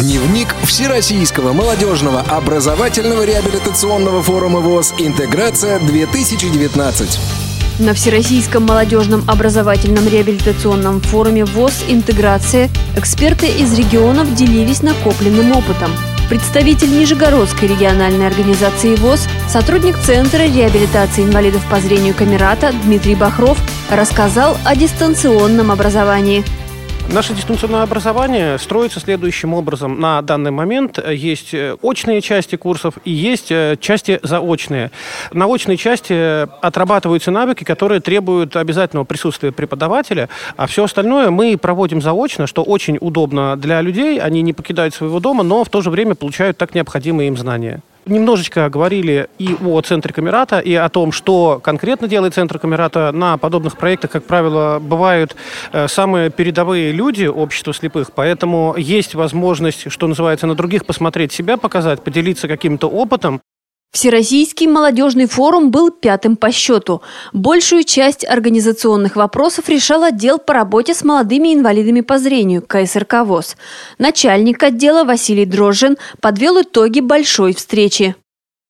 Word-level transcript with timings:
Дневник 0.00 0.54
Всероссийского 0.62 1.52
молодежного 1.52 2.20
образовательного 2.20 3.24
реабилитационного 3.24 4.22
форума 4.22 4.60
ВОЗ 4.60 4.94
«Интеграция-2019». 4.98 7.18
На 7.78 7.92
Всероссийском 7.92 8.64
молодежном 8.64 9.22
образовательном 9.28 10.08
реабилитационном 10.08 11.02
форуме 11.02 11.44
ВОЗ 11.44 11.84
«Интеграция» 11.88 12.70
эксперты 12.96 13.48
из 13.48 13.78
регионов 13.78 14.34
делились 14.34 14.80
накопленным 14.80 15.52
опытом. 15.52 15.90
Представитель 16.30 16.98
Нижегородской 16.98 17.68
региональной 17.68 18.28
организации 18.28 18.96
ВОЗ, 18.96 19.28
сотрудник 19.46 19.98
Центра 20.06 20.38
реабилитации 20.38 21.22
инвалидов 21.22 21.62
по 21.70 21.78
зрению 21.80 22.14
Камерата 22.14 22.72
Дмитрий 22.84 23.14
Бахров 23.14 23.58
рассказал 23.90 24.56
о 24.64 24.74
дистанционном 24.74 25.70
образовании– 25.70 26.42
Наше 27.08 27.34
дистанционное 27.34 27.82
образование 27.82 28.58
строится 28.58 28.98
следующим 28.98 29.52
образом. 29.52 30.00
На 30.00 30.22
данный 30.22 30.50
момент 30.50 30.98
есть 31.06 31.52
э, 31.52 31.76
очные 31.82 32.22
части 32.22 32.56
курсов 32.56 32.94
и 33.04 33.10
есть 33.10 33.50
э, 33.50 33.76
части 33.78 34.18
заочные. 34.22 34.90
На 35.32 35.44
очной 35.46 35.76
части 35.76 36.42
отрабатываются 36.64 37.30
навыки, 37.30 37.64
которые 37.64 38.00
требуют 38.00 38.56
обязательного 38.56 39.04
присутствия 39.04 39.52
преподавателя, 39.52 40.30
а 40.56 40.66
все 40.66 40.84
остальное 40.84 41.30
мы 41.30 41.58
проводим 41.58 42.00
заочно, 42.00 42.46
что 42.46 42.62
очень 42.62 42.96
удобно 42.98 43.56
для 43.56 43.82
людей. 43.82 44.18
Они 44.18 44.40
не 44.40 44.54
покидают 44.54 44.94
своего 44.94 45.20
дома, 45.20 45.42
но 45.42 45.64
в 45.64 45.68
то 45.68 45.82
же 45.82 45.90
время 45.90 46.14
получают 46.14 46.56
так 46.56 46.74
необходимые 46.74 47.28
им 47.28 47.36
знания. 47.36 47.82
Немножечко 48.04 48.68
говорили 48.68 49.28
и 49.38 49.54
о 49.64 49.80
центре 49.80 50.12
Камерата, 50.12 50.58
и 50.58 50.74
о 50.74 50.88
том, 50.88 51.12
что 51.12 51.60
конкретно 51.62 52.08
делает 52.08 52.34
центр 52.34 52.58
Камерата. 52.58 53.12
На 53.12 53.38
подобных 53.38 53.76
проектах, 53.76 54.10
как 54.10 54.24
правило, 54.24 54.80
бывают 54.80 55.36
э, 55.72 55.86
самые 55.86 56.30
передовые 56.30 56.90
люди 56.90 57.26
общества 57.26 57.72
слепых, 57.72 58.12
поэтому 58.12 58.74
есть 58.76 59.14
возможность, 59.14 59.90
что 59.92 60.08
называется, 60.08 60.48
на 60.48 60.56
других 60.56 60.84
посмотреть 60.84 61.32
себя, 61.32 61.56
показать, 61.56 62.02
поделиться 62.02 62.48
каким-то 62.48 62.88
опытом. 62.88 63.40
Всероссийский 63.92 64.66
молодежный 64.66 65.26
форум 65.26 65.70
был 65.70 65.90
пятым 65.90 66.36
по 66.36 66.50
счету. 66.50 67.02
Большую 67.34 67.84
часть 67.84 68.24
организационных 68.24 69.16
вопросов 69.16 69.68
решал 69.68 70.02
отдел 70.02 70.38
по 70.38 70.54
работе 70.54 70.94
с 70.94 71.04
молодыми 71.04 71.52
инвалидами 71.52 72.00
по 72.00 72.18
зрению 72.18 72.62
КСРК 72.62 73.24
ВОЗ. 73.26 73.56
Начальник 73.98 74.62
отдела 74.62 75.04
Василий 75.04 75.44
Дрожжин 75.44 75.98
подвел 76.20 76.62
итоги 76.62 77.00
большой 77.00 77.54
встречи. 77.54 78.16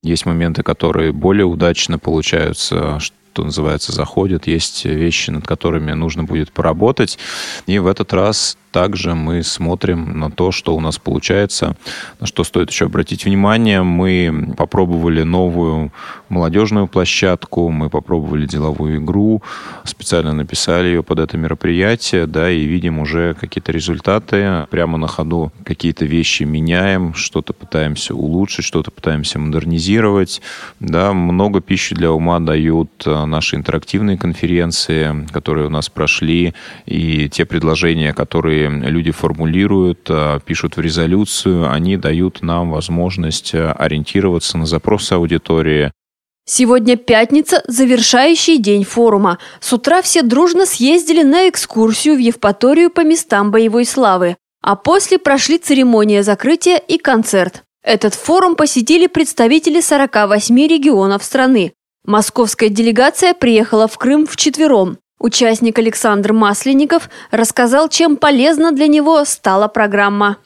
Есть 0.03 0.27
моменты, 0.27 0.65
которые 0.65 1.13
более 1.13 1.47
удачно 1.47 2.01
получаются, 2.01 2.99
что 2.99 3.45
называется, 3.45 3.93
заходят. 3.93 4.49
Есть 4.49 4.85
вещи, 4.85 5.31
над 5.31 5.47
которыми 5.47 5.93
нужно 5.93 6.25
будет 6.25 6.51
поработать. 6.51 7.17
И 7.67 7.79
в 7.79 7.87
этот 7.87 8.13
раз 8.13 8.59
также 8.73 9.15
мы 9.15 9.43
смотрим 9.43 10.19
на 10.19 10.31
то, 10.31 10.51
что 10.51 10.75
у 10.75 10.81
нас 10.81 10.99
получается. 10.99 11.77
На 12.19 12.27
что 12.27 12.43
стоит 12.43 12.71
еще 12.71 12.87
обратить 12.87 13.25
внимание, 13.25 13.83
мы 13.83 14.55
попробовали 14.57 15.23
новую 15.23 15.93
молодежную 16.31 16.89
площадку, 16.89 17.69
мы 17.69 17.91
попробовали 17.91 18.47
деловую 18.47 18.97
игру, 18.97 19.43
специально 19.85 20.33
написали 20.33 20.89
ее 20.89 21.03
под 21.03 21.19
это 21.19 21.37
мероприятие, 21.37 22.27
да, 22.27 22.51
и 22.51 22.65
видим 22.65 22.99
уже 22.99 23.35
какие-то 23.35 23.71
результаты. 23.71 24.67
Прямо 24.71 24.97
на 24.97 25.07
ходу 25.07 25.53
какие-то 25.65 26.07
вещи 26.07 26.45
меняем, 26.45 27.15
что-то 27.15 27.53
пытаемся 27.53 28.15
улучшить, 28.15 28.65
что-то 28.65 28.91
пытаемся 28.91 29.39
модернизировать. 29.39 30.41
Да, 30.81 31.13
много 31.13 31.61
пищи 31.61 31.95
для 31.95 32.11
ума 32.11 32.41
дают 32.41 32.91
э, 33.05 33.25
наши 33.27 33.57
интерактивные 33.57 34.17
конференции, 34.17 35.27
которые 35.33 35.67
у 35.67 35.71
нас 35.71 35.91
прошли, 35.91 36.55
и 36.87 37.29
те 37.29 37.45
предложения, 37.45 38.15
которые 38.15 38.62
люди 38.69 39.11
формулируют, 39.11 40.09
э, 40.09 40.41
пишут 40.45 40.77
в 40.77 40.81
резолюцию, 40.81 41.71
они 41.71 41.97
дают 41.97 42.43
нам 42.43 42.71
возможность 42.71 43.55
э, 43.55 43.71
ориентироваться 43.71 44.59
на 44.59 44.67
запросы 44.67 45.15
аудитории, 45.15 45.93
Сегодня 46.45 46.97
пятница, 46.97 47.63
завершающий 47.69 48.59
день 48.59 48.83
форума. 48.83 49.39
С 49.61 49.73
утра 49.73 50.03
все 50.03 50.23
дружно 50.23 50.67
съездили 50.67 51.23
на 51.23 51.49
экскурсию 51.49 52.17
в 52.17 52.19
Евпаторию 52.19 52.91
по 52.91 53.03
местам 53.03 53.53
боевой 53.53 53.85
славы. 53.85 54.37
А 54.61 54.75
после 54.75 55.19
прошли 55.19 55.59
церемония 55.59 56.25
закрытия 56.25 56.79
и 56.79 56.99
концерт. 56.99 57.63
Этот 57.85 58.15
форум 58.15 58.57
посетили 58.57 59.07
представители 59.07 59.81
48 59.81 60.57
регионов 60.67 61.23
страны. 61.23 61.75
Московская 62.05 62.69
делегация 62.69 63.35
приехала 63.35 63.87
в 63.87 63.97
Крым 63.97 64.27
вчетвером. 64.27 64.99
Участник 65.23 65.79
Александр 65.79 66.33
Масленников 66.33 67.09
рассказал, 67.31 67.89
чем 67.89 68.17
полезна 68.17 68.73
для 68.73 68.89
него 68.89 69.25
стала 69.25 69.69
программа 69.69 70.39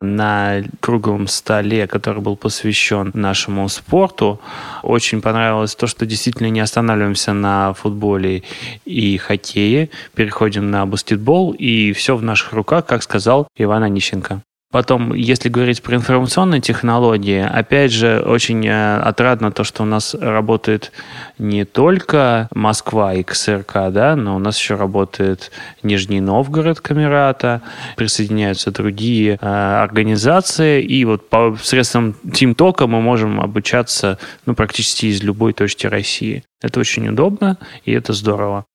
на 0.00 0.62
круглом 0.80 1.28
столе, 1.28 1.86
который 1.86 2.20
был 2.20 2.36
посвящен 2.36 3.12
нашему 3.14 3.68
спорту. 3.68 4.40
Очень 4.82 5.22
понравилось 5.22 5.76
то, 5.76 5.86
что 5.86 6.04
действительно 6.06 6.48
не 6.48 6.60
останавливаемся 6.60 7.32
на 7.32 7.72
футболе 7.72 8.42
и 8.84 9.16
хоккее, 9.16 9.90
переходим 10.14 10.70
на 10.70 10.84
баскетбол, 10.86 11.52
и 11.52 11.92
все 11.92 12.16
в 12.16 12.22
наших 12.22 12.52
руках, 12.52 12.84
как 12.84 13.04
сказал 13.04 13.48
Иван 13.56 13.84
Онищенко. 13.84 14.42
Потом, 14.72 15.14
если 15.14 15.48
говорить 15.48 15.80
про 15.80 15.94
информационные 15.94 16.60
технологии, 16.60 17.40
опять 17.40 17.92
же, 17.92 18.20
очень 18.20 18.66
э, 18.66 18.98
отрадно 18.98 19.52
то, 19.52 19.62
что 19.62 19.84
у 19.84 19.86
нас 19.86 20.12
работает 20.14 20.90
не 21.38 21.64
только 21.64 22.48
Москва 22.52 23.14
и 23.14 23.22
КСРК, 23.22 23.90
да, 23.90 24.16
но 24.16 24.34
у 24.34 24.38
нас 24.40 24.58
еще 24.58 24.74
работает 24.74 25.52
Нижний 25.84 26.20
Новгород 26.20 26.80
Камерата, 26.80 27.62
присоединяются 27.96 28.72
другие 28.72 29.38
э, 29.40 29.46
организации, 29.46 30.82
и 30.82 31.04
вот 31.04 31.28
по 31.28 31.56
средствам 31.62 32.16
TeamTalk 32.24 32.88
мы 32.88 33.00
можем 33.00 33.40
обучаться 33.40 34.18
ну, 34.46 34.56
практически 34.56 35.06
из 35.06 35.22
любой 35.22 35.52
точки 35.52 35.86
России. 35.86 36.42
Это 36.60 36.80
очень 36.80 37.08
удобно, 37.08 37.56
и 37.84 37.92
это 37.92 38.12
здорово. 38.12 38.66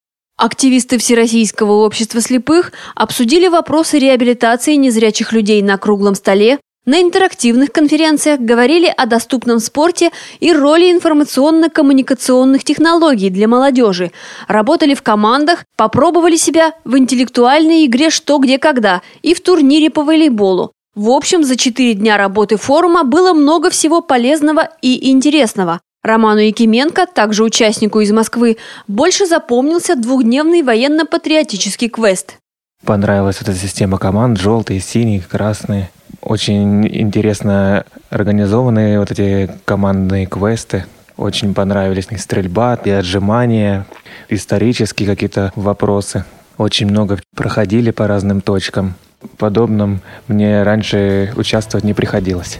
Активисты 0.42 0.98
Всероссийского 0.98 1.86
общества 1.86 2.20
слепых 2.20 2.72
обсудили 2.96 3.48
вопросы 3.48 4.00
реабилитации 4.00 4.74
незрячих 4.74 5.34
людей 5.34 5.62
на 5.62 5.78
круглом 5.78 6.16
столе, 6.16 6.58
на 6.84 7.00
интерактивных 7.00 7.72
конференциях 7.72 8.40
говорили 8.40 8.92
о 8.98 9.06
доступном 9.06 9.60
спорте 9.60 10.10
и 10.40 10.52
роли 10.52 10.92
информационно-коммуникационных 10.92 12.64
технологий 12.64 13.30
для 13.30 13.48
молодежи, 13.48 14.12
работали 14.48 14.96
в 14.96 15.04
командах, 15.04 15.64
попробовали 15.78 16.38
себя 16.38 16.74
в 16.86 16.98
интеллектуальной 16.98 17.86
игре 17.86 18.10
«Что, 18.10 18.40
где, 18.40 18.58
когда» 18.58 19.04
и 19.22 19.36
в 19.36 19.42
турнире 19.42 19.92
по 19.92 20.04
волейболу. 20.04 20.72
В 20.96 21.12
общем, 21.12 21.44
за 21.44 21.56
четыре 21.56 21.94
дня 21.94 22.18
работы 22.18 22.58
форума 22.58 23.04
было 23.04 23.34
много 23.34 23.70
всего 23.70 24.02
полезного 24.02 24.72
и 24.82 25.12
интересного. 25.12 25.82
Роману 26.04 26.40
Якименко, 26.40 27.06
также 27.06 27.44
участнику 27.44 28.00
из 28.00 28.12
Москвы, 28.12 28.58
больше 28.88 29.28
запомнился 29.28 29.96
двухдневный 29.96 30.64
военно-патриотический 30.64 31.90
квест. 31.90 32.38
Понравилась 32.84 33.42
эта 33.42 33.54
система 33.54 34.00
команд, 34.00 34.40
желтые, 34.40 34.80
синие, 34.80 35.22
красные. 35.22 35.92
Очень 36.22 36.88
интересно 36.88 37.86
организованные 38.10 39.00
вот 39.00 39.12
эти 39.12 39.52
командные 39.66 40.26
квесты. 40.26 40.86
Очень 41.18 41.54
понравились 41.54 42.08
их 42.10 42.20
стрельба 42.20 42.80
и 42.84 42.90
отжимания, 42.90 43.86
исторические 44.30 45.08
какие-то 45.08 45.52
вопросы. 45.56 46.26
Очень 46.58 46.88
много 46.88 47.20
проходили 47.36 47.92
по 47.92 48.08
разным 48.08 48.42
точкам. 48.42 48.96
В 49.22 49.38
подобном 49.38 50.02
мне 50.28 50.64
раньше 50.64 51.32
участвовать 51.36 51.84
не 51.84 51.94
приходилось. 51.94 52.58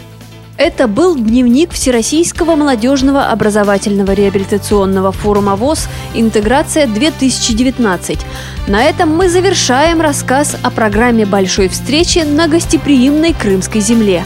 Это 0.64 0.88
был 0.88 1.16
дневник 1.16 1.74
Всероссийского 1.74 2.56
молодежного 2.56 3.30
образовательного 3.30 4.12
реабилитационного 4.12 5.12
форума 5.12 5.56
ВОЗ 5.56 5.88
«Интеграция-2019». 6.14 8.20
На 8.68 8.84
этом 8.84 9.10
мы 9.10 9.28
завершаем 9.28 10.02
рассказ 10.02 10.56
о 10.62 10.70
программе 10.70 11.26
большой 11.26 11.68
встречи 11.68 12.20
на 12.20 12.48
гостеприимной 12.48 13.34
Крымской 13.34 13.82
земле. 13.82 14.24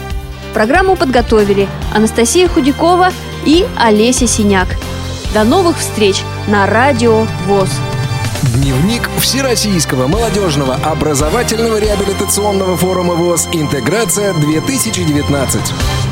Программу 0.52 0.94
подготовили 0.94 1.68
Анастасия 1.94 2.48
Худякова 2.48 3.12
и 3.46 3.64
Олеся 3.78 4.26
Синяк. 4.26 4.68
До 5.32 5.42
новых 5.42 5.78
встреч 5.78 6.16
на 6.48 6.66
Радио 6.66 7.26
ВОЗ. 7.46 7.70
Дневник 8.56 9.08
Всероссийского 9.20 10.06
молодежного 10.06 10.74
образовательного 10.74 11.78
реабилитационного 11.78 12.76
форума 12.76 13.14
ВОЗ 13.14 13.48
«Интеграция-2019». 13.52 16.05